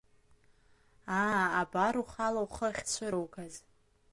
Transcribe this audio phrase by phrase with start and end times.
[1.21, 3.53] Аа, абар, ухала ухы ахьцәыругаз…